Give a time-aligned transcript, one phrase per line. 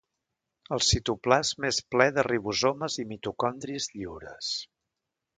[0.75, 4.49] El citoplasma és ple de ribosomes i mitocondris lliures.